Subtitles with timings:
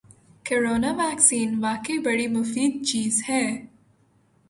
[0.45, 3.43] corona vaccine واقعی بڑی مفید چیز ہے